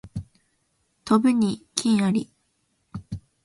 [1.05, 2.33] 飛ぶに禽あり